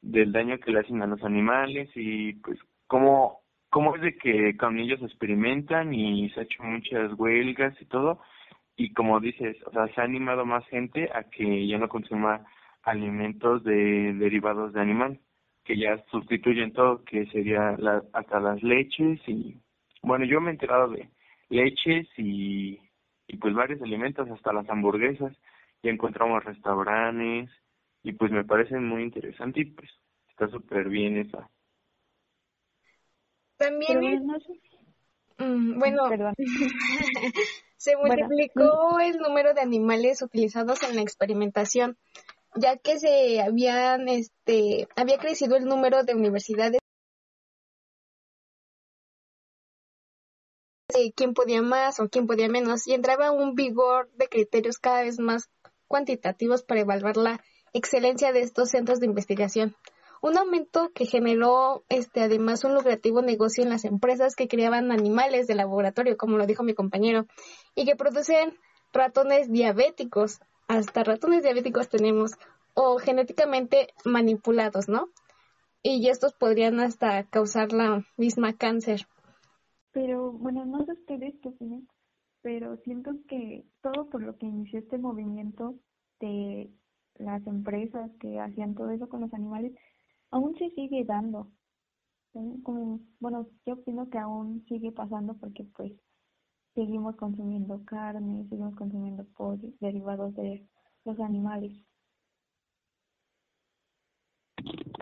del 0.02 0.32
daño 0.32 0.58
que 0.58 0.70
le 0.70 0.80
hacen 0.80 1.02
a 1.02 1.06
los 1.06 1.22
animales 1.24 1.90
y 1.94 2.34
pues 2.34 2.58
cómo 2.86 3.40
cómo 3.70 3.96
es 3.96 4.02
de 4.02 4.16
que 4.16 4.56
con 4.56 4.78
ellos 4.78 5.00
experimentan 5.02 5.92
y 5.92 6.30
se 6.30 6.40
ha 6.40 6.42
hecho 6.44 6.62
muchas 6.62 7.12
huelgas 7.18 7.74
y 7.80 7.84
todo. 7.86 8.20
Y 8.76 8.92
como 8.94 9.20
dices, 9.20 9.56
o 9.66 9.72
sea, 9.72 9.88
se 9.88 10.00
ha 10.00 10.04
animado 10.04 10.46
más 10.46 10.66
gente 10.68 11.10
a 11.14 11.24
que 11.24 11.66
ya 11.66 11.78
no 11.78 11.88
consuma 11.88 12.46
alimentos 12.82 13.64
de 13.64 14.14
derivados 14.14 14.72
de 14.72 14.80
animal 14.80 15.20
que 15.68 15.76
ya 15.76 16.02
sustituyen 16.10 16.72
todo, 16.72 17.04
que 17.04 17.26
sería 17.26 17.76
la, 17.78 18.02
hasta 18.14 18.40
las 18.40 18.62
leches 18.62 19.20
y, 19.28 19.54
bueno, 20.02 20.24
yo 20.24 20.40
me 20.40 20.48
he 20.48 20.52
enterado 20.52 20.88
de 20.88 21.10
leches 21.50 22.08
y, 22.16 22.80
y 23.26 23.36
pues 23.36 23.52
varios 23.52 23.82
alimentos, 23.82 24.30
hasta 24.30 24.54
las 24.54 24.68
hamburguesas, 24.70 25.36
ya 25.82 25.90
encontramos 25.90 26.42
restaurantes 26.42 27.50
y 28.02 28.12
pues 28.12 28.30
me 28.30 28.44
parecen 28.44 28.84
muy 28.84 29.02
interesantes 29.02 29.66
y 29.66 29.70
pues 29.70 29.90
está 30.28 30.48
súper 30.48 30.88
bien 30.88 31.18
esa. 31.18 31.50
También, 33.56 34.26
mm, 35.38 35.78
bueno, 35.78 36.02
se 37.76 37.96
multiplicó 37.96 39.00
el 39.00 39.18
número 39.18 39.52
de 39.54 39.60
animales 39.60 40.22
utilizados 40.22 40.82
en 40.84 40.96
la 40.96 41.02
experimentación 41.02 41.96
ya 42.54 42.76
que 42.76 42.98
se 42.98 43.40
habían, 43.40 44.08
este, 44.08 44.88
había 44.96 45.18
crecido 45.18 45.56
el 45.56 45.64
número 45.64 46.04
de 46.04 46.14
universidades 46.14 46.80
de 50.92 51.12
quién 51.14 51.34
podía 51.34 51.62
más 51.62 52.00
o 52.00 52.08
quién 52.08 52.26
podía 52.26 52.48
menos 52.48 52.86
y 52.86 52.94
entraba 52.94 53.30
un 53.30 53.54
vigor 53.54 54.10
de 54.14 54.28
criterios 54.28 54.78
cada 54.78 55.02
vez 55.02 55.18
más 55.18 55.50
cuantitativos 55.86 56.62
para 56.62 56.80
evaluar 56.80 57.16
la 57.16 57.44
excelencia 57.72 58.32
de 58.32 58.40
estos 58.40 58.70
centros 58.70 59.00
de 59.00 59.06
investigación. 59.06 59.76
Un 60.20 60.36
aumento 60.36 60.90
que 60.94 61.06
generó 61.06 61.84
este 61.88 62.22
además 62.22 62.64
un 62.64 62.74
lucrativo 62.74 63.22
negocio 63.22 63.62
en 63.62 63.70
las 63.70 63.84
empresas 63.84 64.34
que 64.34 64.48
criaban 64.48 64.90
animales 64.90 65.46
de 65.46 65.54
laboratorio, 65.54 66.16
como 66.16 66.38
lo 66.38 66.46
dijo 66.46 66.64
mi 66.64 66.74
compañero, 66.74 67.26
y 67.74 67.84
que 67.84 67.94
producen 67.94 68.58
ratones 68.92 69.50
diabéticos, 69.50 70.40
hasta 70.66 71.04
ratones 71.04 71.42
diabéticos 71.42 71.88
tenemos 71.88 72.32
o 72.74 72.98
genéticamente 72.98 73.88
manipulados, 74.04 74.88
¿no? 74.88 75.08
Y 75.82 76.08
estos 76.08 76.34
podrían 76.34 76.80
hasta 76.80 77.24
causar 77.24 77.72
la 77.72 78.04
misma 78.16 78.56
cáncer. 78.56 79.06
Pero 79.92 80.32
bueno, 80.32 80.64
no 80.64 80.84
sé 80.84 80.92
ustedes 80.92 81.34
qué 81.40 81.48
opinan, 81.48 81.88
pero 82.42 82.76
siento 82.78 83.12
que 83.28 83.64
todo 83.82 84.08
por 84.10 84.22
lo 84.22 84.36
que 84.36 84.46
inició 84.46 84.80
este 84.80 84.98
movimiento 84.98 85.74
de 86.20 86.67
las 87.38 87.46
empresas 87.46 88.10
que 88.20 88.38
hacían 88.40 88.74
todo 88.74 88.90
eso 88.90 89.08
con 89.08 89.20
los 89.20 89.32
animales, 89.32 89.72
aún 90.30 90.56
se 90.56 90.70
sigue 90.70 91.04
dando. 91.04 91.48
Como, 92.32 93.00
bueno, 93.20 93.48
yo 93.66 93.74
opino 93.74 94.08
que 94.10 94.18
aún 94.18 94.64
sigue 94.68 94.92
pasando 94.92 95.34
porque 95.34 95.64
pues 95.76 95.92
seguimos 96.74 97.16
consumiendo 97.16 97.82
carne, 97.84 98.46
seguimos 98.48 98.74
consumiendo 98.76 99.24
pollo, 99.36 99.68
derivados 99.80 100.34
de 100.34 100.66
los 101.04 101.18
animales. 101.20 101.72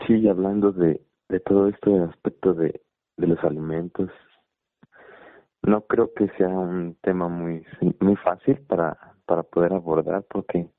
Sí, 0.07 0.29
hablando 0.29 0.73
de, 0.73 1.05
de 1.29 1.41
todo 1.41 1.69
este 1.69 1.99
aspecto 1.99 2.55
de, 2.55 2.81
de 3.17 3.27
los 3.27 3.43
alimentos, 3.43 4.11
no 5.63 5.83
creo 5.87 6.15
que 6.15 6.29
sea 6.39 6.49
un 6.49 6.97
tema 7.03 7.29
muy 7.29 7.67
muy 8.01 8.17
fácil 8.17 8.59
para 8.69 9.17
para 9.27 9.43
poder 9.43 9.73
abordar 9.73 10.25
porque 10.31 10.71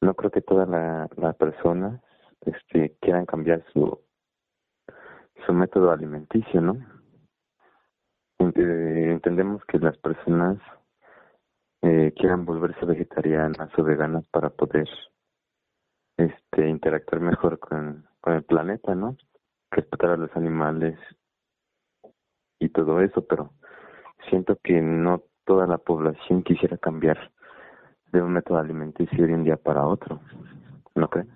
no 0.00 0.14
creo 0.14 0.30
que 0.30 0.40
todas 0.40 0.68
las 0.68 1.16
la 1.18 1.32
personas 1.32 2.00
este 2.42 2.96
quieran 3.00 3.26
cambiar 3.26 3.64
su 3.72 4.00
su 5.46 5.52
método 5.52 5.90
alimenticio, 5.90 6.60
¿no? 6.60 6.74
Eh, 8.38 9.10
entendemos 9.10 9.64
que 9.66 9.78
las 9.78 9.96
personas 9.98 10.58
eh, 11.82 12.12
quieran 12.16 12.44
volverse 12.44 12.84
vegetarianas 12.84 13.70
o 13.78 13.82
veganas 13.82 14.26
para 14.28 14.50
poder 14.50 14.88
este 16.16 16.68
interactuar 16.68 17.20
mejor 17.20 17.58
con, 17.58 18.06
con 18.20 18.34
el 18.34 18.44
planeta, 18.44 18.94
¿no? 18.94 19.16
Respetar 19.70 20.10
a 20.10 20.16
los 20.16 20.34
animales 20.36 20.98
y 22.58 22.68
todo 22.70 23.00
eso, 23.00 23.26
pero 23.26 23.52
siento 24.30 24.56
que 24.62 24.80
no 24.80 25.22
toda 25.44 25.66
la 25.66 25.78
población 25.78 26.42
quisiera 26.42 26.78
cambiar 26.78 27.32
de 28.14 28.22
un 28.22 28.32
método 28.32 28.58
alimenticio 28.58 29.26
de 29.26 29.34
un 29.34 29.44
día 29.44 29.56
para 29.56 29.86
otro, 29.86 30.20
¿no 30.94 31.08
creen? 31.08 31.28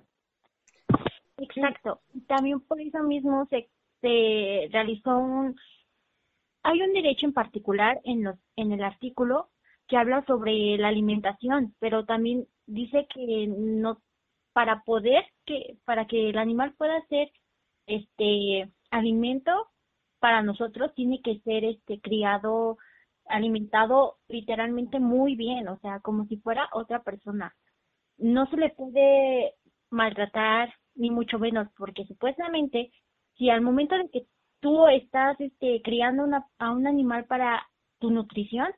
Exacto. 1.39 2.01
También 2.27 2.61
por 2.61 2.81
eso 2.81 3.03
mismo 3.03 3.47
se, 3.51 3.69
se 4.01 4.69
realizó 4.73 5.19
un 5.19 5.57
hay 6.63 6.83
un 6.83 6.93
derecho 6.93 7.27
en 7.27 7.33
particular 7.33 8.01
en 8.05 8.25
los 8.25 8.37
en 8.57 8.73
el 8.73 8.83
artículo 8.83 9.49
que 9.87 9.97
habla 9.97 10.25
sobre 10.27 10.77
la 10.77 10.89
alimentación, 10.89 11.75
pero 11.79 12.05
también 12.05 12.47
dice 12.67 13.07
que 13.13 13.47
no 13.49 14.01
para 14.53 14.83
poder 14.83 15.25
que 15.47 15.77
para 15.85 16.07
que 16.07 16.31
el 16.31 16.39
animal 16.39 16.75
pueda 16.77 17.01
ser 17.09 17.31
este 17.87 18.71
alimento 18.91 19.53
para 20.19 20.43
nosotros 20.43 20.93
tiene 20.95 21.23
que 21.23 21.39
ser 21.41 21.65
este 21.65 22.01
criado 22.01 22.77
alimentado 23.29 24.17
literalmente 24.29 25.01
muy 25.01 25.37
bien, 25.37 25.69
o 25.69 25.79
sea, 25.81 26.01
como 26.01 26.27
si 26.27 26.37
fuera 26.39 26.69
otra 26.73 27.03
persona. 27.03 27.55
No 28.19 28.47
se 28.47 28.57
le 28.57 28.71
puede 28.71 29.55
maltratar 29.91 30.75
ni 30.95 31.11
mucho 31.11 31.39
menos 31.39 31.69
porque 31.77 32.05
supuestamente 32.07 32.91
si 33.37 33.51
al 33.51 33.61
momento 33.61 33.97
de 33.97 34.11
que 34.11 34.27
tú 34.61 34.87
estás 34.89 35.41
este, 35.41 35.81
criando 35.83 36.25
una, 36.25 36.47
a 36.59 36.73
un 36.73 36.87
animal 36.87 37.25
para 37.27 37.67
tu 37.99 38.11
nutrición, 38.11 38.69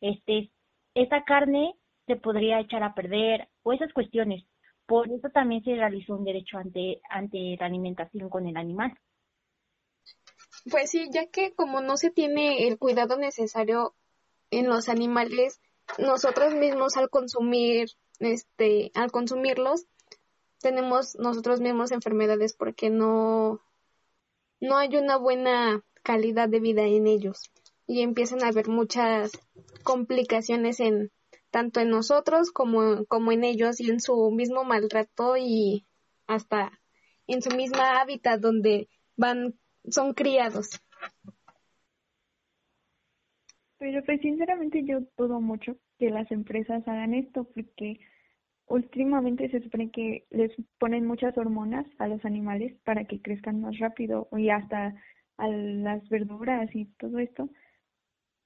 este, 0.00 0.50
esa 0.94 1.24
carne 1.24 1.74
se 2.06 2.16
podría 2.16 2.60
echar 2.60 2.82
a 2.82 2.94
perder 2.94 3.48
o 3.62 3.72
esas 3.72 3.92
cuestiones. 3.92 4.44
Por 4.86 5.10
eso 5.10 5.28
también 5.30 5.64
se 5.64 5.74
realizó 5.74 6.14
un 6.14 6.24
derecho 6.24 6.58
ante, 6.58 7.00
ante 7.10 7.56
la 7.58 7.66
alimentación 7.66 8.28
con 8.28 8.46
el 8.46 8.56
animal. 8.56 8.96
Pues 10.70 10.90
sí, 10.90 11.08
ya 11.12 11.26
que 11.26 11.54
como 11.54 11.80
no 11.80 11.96
se 11.96 12.10
tiene 12.10 12.66
el 12.66 12.78
cuidado 12.78 13.16
necesario 13.16 13.94
en 14.50 14.68
los 14.68 14.88
animales, 14.88 15.60
nosotros 15.98 16.54
mismos 16.54 16.96
al 16.96 17.08
consumir, 17.08 17.90
este, 18.18 18.90
al 18.94 19.12
consumirlos, 19.12 19.86
tenemos 20.60 21.16
nosotros 21.16 21.60
mismos 21.60 21.92
enfermedades 21.92 22.54
porque 22.54 22.90
no, 22.90 23.60
no 24.60 24.76
hay 24.76 24.96
una 24.96 25.16
buena 25.16 25.84
calidad 26.02 26.48
de 26.48 26.60
vida 26.60 26.82
en 26.82 27.06
ellos. 27.06 27.50
Y 27.86 28.02
empiezan 28.02 28.42
a 28.42 28.48
haber 28.48 28.68
muchas 28.68 29.30
complicaciones 29.84 30.80
en 30.80 31.12
tanto 31.50 31.78
en 31.78 31.90
nosotros 31.90 32.50
como, 32.50 33.06
como 33.06 33.30
en 33.30 33.44
ellos 33.44 33.80
y 33.80 33.90
en 33.90 34.00
su 34.00 34.32
mismo 34.32 34.64
maltrato 34.64 35.36
y 35.36 35.86
hasta 36.26 36.80
en 37.28 37.40
su 37.40 37.50
misma 37.56 38.00
hábitat 38.00 38.40
donde 38.40 38.88
van 39.16 39.54
son 39.90 40.14
criados. 40.14 40.70
Pero 43.78 44.02
pues 44.04 44.20
sinceramente 44.20 44.84
yo 44.84 45.00
dudo 45.16 45.40
mucho 45.40 45.76
que 45.98 46.10
las 46.10 46.30
empresas 46.30 46.86
hagan 46.88 47.14
esto 47.14 47.44
porque 47.44 48.00
últimamente 48.66 49.48
se 49.50 49.60
supone 49.60 49.90
que 49.90 50.26
les 50.30 50.52
ponen 50.78 51.06
muchas 51.06 51.36
hormonas 51.36 51.86
a 51.98 52.08
los 52.08 52.24
animales 52.24 52.74
para 52.84 53.04
que 53.04 53.20
crezcan 53.20 53.60
más 53.60 53.78
rápido 53.78 54.28
y 54.32 54.50
hasta 54.50 54.94
a 55.36 55.48
las 55.48 56.08
verduras 56.08 56.74
y 56.74 56.86
todo 56.98 57.18
esto. 57.18 57.50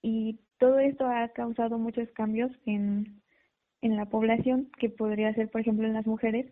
Y 0.02 0.40
todo 0.58 0.78
esto 0.78 1.06
ha 1.06 1.28
causado 1.28 1.78
muchos 1.78 2.10
cambios 2.10 2.50
en, 2.66 3.22
en 3.82 3.96
la 3.96 4.06
población, 4.06 4.70
que 4.78 4.90
podría 4.90 5.32
ser, 5.34 5.50
por 5.50 5.60
ejemplo, 5.60 5.86
en 5.86 5.94
las 5.94 6.06
mujeres, 6.06 6.46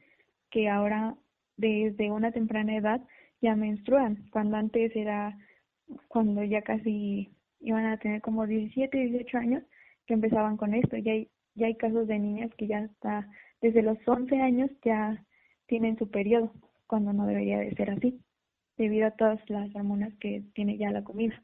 que 0.51 0.69
ahora 0.69 1.17
desde 1.57 2.11
una 2.11 2.31
temprana 2.31 2.77
edad 2.77 3.03
ya 3.41 3.57
menstruan, 3.57 4.29
cuando 4.31 4.57
antes 4.57 4.95
era 4.97 5.37
cuando 6.09 6.43
ya 6.45 6.63
casi 6.63 7.31
iban 7.61 7.87
a 7.87 7.99
tener 7.99 8.21
como 8.21 8.47
17, 8.47 8.97
18 8.97 9.39
años 9.39 9.63
que 10.07 10.15
empezaban 10.15 10.57
con 10.57 10.75
esto. 10.75 10.97
Ya 10.97 11.13
hay, 11.13 11.31
ya 11.55 11.67
hay 11.67 11.77
casos 11.77 12.07
de 12.07 12.19
niñas 12.19 12.51
que 12.57 12.67
ya 12.67 12.81
está 12.81 13.29
desde 13.61 13.83
los 13.83 13.99
11 14.07 14.41
años 14.41 14.71
ya 14.85 15.25
tienen 15.67 15.99
su 15.99 16.11
periodo, 16.11 16.53
cuando 16.87 17.13
no 17.13 17.27
debería 17.27 17.59
de 17.59 17.75
ser 17.75 17.91
así, 17.91 18.21
debido 18.77 19.09
a 19.09 19.11
todas 19.11 19.41
las 19.51 19.75
hormonas 19.75 20.15
que 20.21 20.45
tiene 20.55 20.79
ya 20.79 20.91
la 20.91 21.05
comida. 21.05 21.43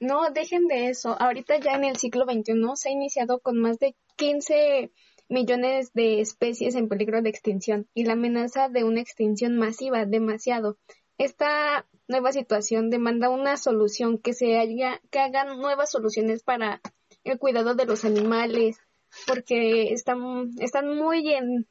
No, 0.00 0.30
dejen 0.30 0.66
de 0.66 0.88
eso. 0.88 1.16
Ahorita 1.20 1.58
ya 1.58 1.72
en 1.72 1.84
el 1.84 1.96
siglo 1.96 2.24
XXI 2.24 2.52
se 2.74 2.88
ha 2.88 2.92
iniciado 2.92 3.40
con 3.40 3.58
más 3.58 3.78
de 3.78 3.96
15 4.16 4.92
millones 5.28 5.92
de 5.92 6.20
especies 6.20 6.74
en 6.74 6.88
peligro 6.88 7.22
de 7.22 7.30
extinción 7.30 7.86
y 7.94 8.04
la 8.04 8.14
amenaza 8.14 8.68
de 8.68 8.84
una 8.84 9.00
extinción 9.00 9.56
masiva, 9.56 10.04
demasiado. 10.04 10.76
Esta 11.18 11.86
nueva 12.06 12.32
situación 12.32 12.90
demanda 12.90 13.28
una 13.28 13.56
solución, 13.56 14.18
que 14.18 14.32
se 14.32 14.58
haya, 14.58 15.00
que 15.10 15.18
hagan 15.18 15.58
nuevas 15.60 15.90
soluciones 15.90 16.42
para 16.42 16.80
el 17.24 17.38
cuidado 17.38 17.74
de 17.74 17.86
los 17.86 18.04
animales, 18.04 18.78
porque 19.26 19.92
están, 19.92 20.50
están 20.60 20.96
muy 20.96 21.32
en 21.32 21.66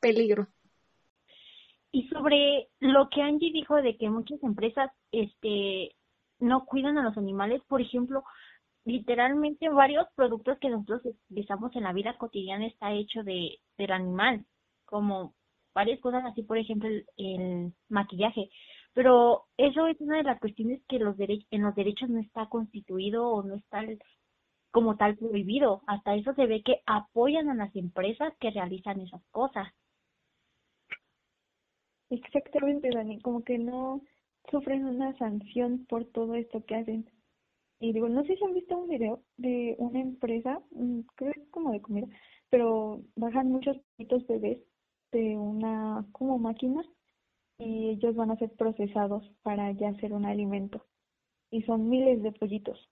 peligro. 0.00 0.48
Y 1.92 2.08
sobre 2.08 2.68
lo 2.78 3.08
que 3.10 3.22
Angie 3.22 3.52
dijo 3.52 3.76
de 3.76 3.96
que 3.96 4.10
muchas 4.10 4.42
empresas 4.42 4.90
este 5.12 5.94
no 6.38 6.66
cuidan 6.66 6.98
a 6.98 7.02
los 7.02 7.16
animales, 7.16 7.62
por 7.66 7.80
ejemplo, 7.80 8.22
literalmente 8.86 9.68
varios 9.68 10.06
productos 10.14 10.58
que 10.58 10.70
nosotros 10.70 11.02
utilizamos 11.04 11.74
en 11.76 11.82
la 11.82 11.92
vida 11.92 12.16
cotidiana 12.16 12.66
está 12.66 12.92
hecho 12.92 13.22
de 13.24 13.58
del 13.76 13.92
animal, 13.92 14.46
como 14.86 15.34
varias 15.74 16.00
cosas 16.00 16.24
así, 16.24 16.42
por 16.42 16.56
ejemplo, 16.56 16.88
el, 17.18 17.72
maquillaje. 17.88 18.48
Pero 18.94 19.44
eso 19.58 19.86
es 19.88 20.00
una 20.00 20.18
de 20.18 20.22
las 20.22 20.40
cuestiones 20.40 20.80
que 20.88 20.98
los 20.98 21.16
en 21.18 21.62
los 21.62 21.74
derechos 21.74 22.08
no 22.08 22.20
está 22.20 22.46
constituido 22.48 23.28
o 23.28 23.42
no 23.42 23.56
está 23.56 23.82
como 24.70 24.96
tal 24.96 25.16
prohibido. 25.16 25.82
Hasta 25.86 26.14
eso 26.14 26.32
se 26.34 26.46
ve 26.46 26.62
que 26.62 26.80
apoyan 26.86 27.50
a 27.50 27.54
las 27.54 27.74
empresas 27.76 28.32
que 28.40 28.50
realizan 28.50 29.00
esas 29.00 29.22
cosas. 29.32 29.68
Exactamente, 32.08 32.88
Dani, 32.94 33.20
como 33.20 33.42
que 33.42 33.58
no 33.58 34.00
sufren 34.50 34.84
una 34.86 35.16
sanción 35.18 35.86
por 35.86 36.04
todo 36.06 36.34
esto 36.36 36.64
que 36.64 36.76
hacen. 36.76 37.15
Y 37.80 37.92
digo, 37.92 38.08
no 38.08 38.24
sé 38.24 38.36
si 38.36 38.44
han 38.44 38.54
visto 38.54 38.76
un 38.76 38.88
video 38.88 39.22
de 39.36 39.76
una 39.78 40.00
empresa, 40.00 40.60
mm, 40.70 41.00
creo 41.14 41.32
que 41.32 41.40
es 41.40 41.48
como 41.50 41.72
de 41.72 41.82
comida, 41.82 42.06
pero 42.48 43.02
bajan 43.16 43.50
muchos 43.50 43.76
pollitos 43.96 44.26
bebés 44.26 44.58
de 45.12 45.36
una 45.36 46.06
como 46.12 46.38
máquina 46.38 46.82
y 47.58 47.90
ellos 47.90 48.14
van 48.16 48.30
a 48.30 48.36
ser 48.36 48.50
procesados 48.52 49.24
para 49.42 49.70
ya 49.72 49.90
hacer 49.90 50.12
un 50.12 50.24
alimento. 50.24 50.84
Y 51.50 51.62
son 51.62 51.88
miles 51.88 52.22
de 52.22 52.32
pollitos. 52.32 52.90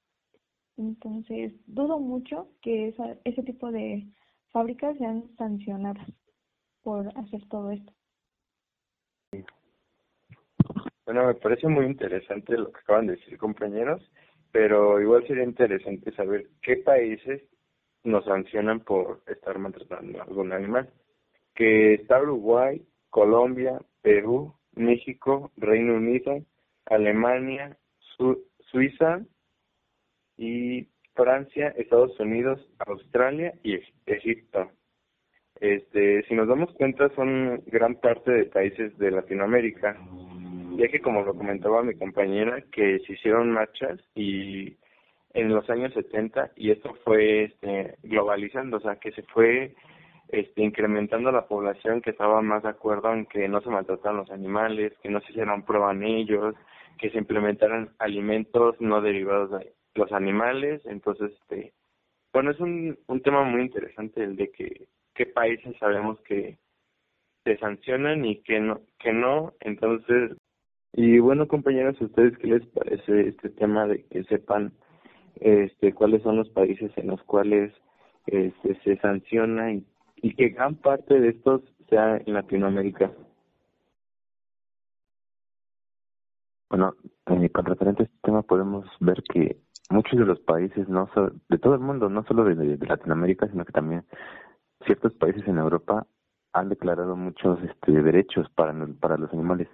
Entonces, 0.76 1.52
dudo 1.66 1.98
mucho 1.98 2.48
que 2.60 2.88
esa, 2.88 3.16
ese 3.24 3.42
tipo 3.42 3.70
de 3.70 4.06
fábricas 4.50 4.96
sean 4.98 5.24
sancionadas 5.36 6.08
por 6.82 7.08
hacer 7.18 7.46
todo 7.48 7.70
esto. 7.70 7.92
Bueno, 11.04 11.26
me 11.26 11.34
parece 11.34 11.68
muy 11.68 11.86
interesante 11.86 12.56
lo 12.56 12.72
que 12.72 12.80
acaban 12.80 13.06
de 13.06 13.16
decir 13.16 13.36
compañeros, 13.36 14.02
pero 14.54 15.00
igual 15.00 15.26
sería 15.26 15.42
interesante 15.42 16.12
saber 16.12 16.46
qué 16.62 16.76
países 16.76 17.42
nos 18.04 18.24
sancionan 18.24 18.78
por 18.78 19.20
estar 19.26 19.58
maltratando 19.58 20.20
a 20.20 20.22
algún 20.22 20.52
animal. 20.52 20.88
Que 21.56 21.94
está 21.94 22.22
Uruguay, 22.22 22.80
Colombia, 23.10 23.80
Perú, 24.00 24.54
México, 24.76 25.50
Reino 25.56 25.94
Unido, 25.94 26.40
Alemania, 26.86 27.76
Suiza 28.70 29.26
y 30.36 30.86
Francia, 31.14 31.74
Estados 31.76 32.18
Unidos, 32.20 32.64
Australia 32.86 33.54
y 33.64 33.80
Egipto. 34.06 34.70
Este, 35.58 36.22
si 36.28 36.34
nos 36.34 36.46
damos 36.46 36.72
cuenta, 36.74 37.08
son 37.16 37.60
gran 37.66 37.96
parte 37.96 38.30
de 38.30 38.44
países 38.44 38.96
de 38.98 39.10
Latinoamérica 39.10 39.98
ya 40.76 40.88
que 40.88 41.00
como 41.00 41.22
lo 41.22 41.34
comentaba 41.34 41.82
mi 41.82 41.94
compañera, 41.94 42.62
que 42.72 43.00
se 43.00 43.12
hicieron 43.14 43.50
marchas 43.52 44.00
y 44.14 44.76
en 45.34 45.48
los 45.48 45.68
años 45.68 45.92
70 45.94 46.52
y 46.56 46.70
esto 46.70 46.94
fue 47.04 47.44
este, 47.44 47.96
globalizando, 48.02 48.76
o 48.78 48.80
sea, 48.80 48.96
que 48.96 49.12
se 49.12 49.22
fue 49.24 49.74
este, 50.28 50.62
incrementando 50.62 51.30
la 51.32 51.46
población 51.46 52.00
que 52.00 52.10
estaba 52.10 52.40
más 52.42 52.62
de 52.62 52.70
acuerdo 52.70 53.12
en 53.12 53.26
que 53.26 53.48
no 53.48 53.60
se 53.60 53.70
maltrataran 53.70 54.18
los 54.18 54.30
animales, 54.30 54.92
que 55.02 55.10
no 55.10 55.20
se 55.20 55.32
hicieran 55.32 55.64
prueba 55.64 55.92
en 55.92 56.04
ellos, 56.04 56.54
que 56.98 57.10
se 57.10 57.18
implementaran 57.18 57.90
alimentos 57.98 58.80
no 58.80 59.00
derivados 59.00 59.50
de 59.50 59.72
los 59.94 60.12
animales, 60.12 60.82
entonces, 60.86 61.32
este, 61.42 61.72
bueno, 62.32 62.50
es 62.50 62.60
un, 62.60 62.98
un 63.06 63.20
tema 63.22 63.44
muy 63.44 63.62
interesante 63.62 64.22
el 64.24 64.36
de 64.36 64.50
que 64.50 64.86
qué 65.14 65.26
países 65.26 65.76
sabemos 65.78 66.20
que 66.22 66.58
se 67.44 67.56
sancionan 67.58 68.24
y 68.24 68.42
que 68.42 68.58
no, 68.58 68.80
que 68.98 69.12
no, 69.12 69.52
entonces 69.60 70.32
y 70.96 71.18
bueno, 71.18 71.48
compañeros, 71.48 72.00
¿a 72.00 72.04
ustedes 72.04 72.38
qué 72.38 72.46
les 72.46 72.66
parece 72.66 73.28
este 73.28 73.50
tema 73.50 73.86
de 73.86 74.04
que 74.04 74.22
sepan 74.24 74.72
este 75.36 75.92
cuáles 75.92 76.22
son 76.22 76.36
los 76.36 76.48
países 76.50 76.92
en 76.96 77.08
los 77.08 77.22
cuales 77.24 77.72
este, 78.26 78.80
se 78.82 78.96
sanciona 78.98 79.72
y, 79.72 79.84
y 80.16 80.34
que 80.34 80.50
gran 80.50 80.76
parte 80.76 81.18
de 81.18 81.30
estos 81.30 81.62
sea 81.88 82.16
en 82.24 82.34
Latinoamérica? 82.34 83.10
Bueno, 86.70 86.94
eh, 87.26 87.50
con 87.50 87.64
referente 87.66 88.02
a 88.02 88.06
este 88.06 88.18
tema 88.22 88.42
podemos 88.42 88.86
ver 89.00 89.22
que 89.32 89.56
muchos 89.90 90.18
de 90.18 90.26
los 90.26 90.40
países, 90.40 90.88
no 90.88 91.08
de 91.48 91.58
todo 91.58 91.74
el 91.74 91.80
mundo, 91.80 92.08
no 92.08 92.24
solo 92.24 92.44
de, 92.44 92.54
de 92.54 92.86
Latinoamérica, 92.86 93.48
sino 93.48 93.64
que 93.64 93.72
también 93.72 94.04
ciertos 94.86 95.12
países 95.14 95.46
en 95.46 95.58
Europa 95.58 96.06
han 96.52 96.68
declarado 96.68 97.16
muchos 97.16 97.58
este, 97.64 97.92
derechos 98.02 98.48
para, 98.54 98.74
para 99.00 99.16
los 99.16 99.32
animales. 99.32 99.68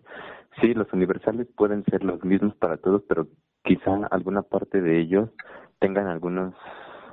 Sí, 0.60 0.74
los 0.74 0.92
universales 0.92 1.46
pueden 1.56 1.84
ser 1.84 2.02
los 2.04 2.22
mismos 2.24 2.54
para 2.56 2.76
todos, 2.76 3.02
pero 3.08 3.28
quizá 3.64 4.06
alguna 4.10 4.42
parte 4.42 4.80
de 4.80 5.00
ellos 5.00 5.30
tengan 5.78 6.06
algunos 6.08 6.54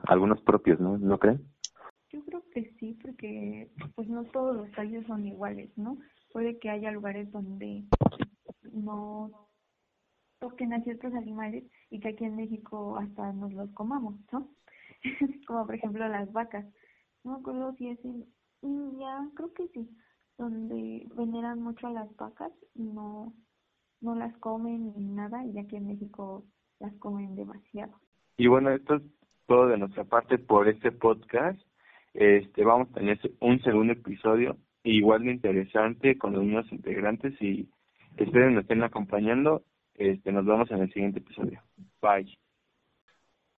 algunos 0.04 0.42
propios, 0.42 0.80
¿no? 0.80 0.98
¿No 0.98 1.20
creen? 1.20 1.46
Yo 2.12 2.24
creo 2.24 2.44
que 2.54 2.74
sí, 2.80 2.98
porque 3.02 3.70
pues 3.96 4.08
no 4.08 4.24
todos 4.26 4.56
los 4.56 4.70
países 4.70 5.06
son 5.08 5.26
iguales, 5.26 5.70
¿no? 5.78 5.98
Puede 6.32 6.58
que 6.60 6.70
haya 6.70 6.92
lugares 6.92 7.32
donde 7.32 7.84
no 8.72 9.48
toquen 10.40 10.74
a 10.74 10.84
ciertos 10.84 11.14
animales 11.14 11.64
y 11.90 12.00
que 12.00 12.10
aquí 12.10 12.26
en 12.26 12.36
México 12.36 12.98
hasta 12.98 13.34
nos 13.34 13.54
los 13.54 13.70
comamos, 13.72 14.16
¿no? 14.32 14.50
Como 15.48 15.66
por 15.66 15.76
ejemplo 15.76 16.08
las 16.08 16.32
vacas. 16.32 16.66
No 17.24 17.34
me 17.34 17.40
acuerdo 17.40 17.74
si 17.74 17.90
es 17.90 18.06
en 18.06 18.26
India, 18.62 19.30
creo 19.36 19.54
que 19.54 19.68
sí, 19.70 19.90
donde 20.38 21.08
veneran 21.16 21.62
mucho 21.62 21.88
a 21.88 21.92
las 21.92 22.16
vacas 22.16 22.52
no, 22.76 23.34
no 24.02 24.16
las 24.16 24.36
comen 24.38 24.94
ni 24.96 25.06
nada, 25.06 25.46
y 25.46 25.58
aquí 25.60 25.76
en 25.76 25.88
México 25.88 26.46
las 26.80 26.94
comen 26.96 27.36
demasiado. 27.36 27.94
Y 28.38 28.48
bueno, 28.48 28.70
esto 28.72 28.96
es 28.96 29.04
todo 29.48 29.68
de 29.68 29.78
nuestra 29.78 30.04
parte 30.04 30.38
por 30.38 30.68
este 30.68 30.92
podcast. 30.92 31.60
Este, 32.14 32.64
vamos 32.64 32.90
a 32.90 32.94
tener 32.96 33.20
un 33.40 33.62
segundo 33.62 33.94
episodio 33.94 34.58
igual 34.84 35.24
de 35.24 35.32
interesante 35.32 36.18
con 36.18 36.34
los 36.34 36.44
nuevos 36.44 36.72
integrantes 36.72 37.40
y 37.42 37.70
esperen 38.18 38.56
nos 38.56 38.64
estén 38.64 38.84
acompañando. 38.84 39.64
Este, 39.96 40.32
nos 40.32 40.46
vemos 40.46 40.70
en 40.72 40.80
el 40.80 40.94
siguiente 40.94 41.20
episodio. 41.20 41.62
Bye. 42.02 42.47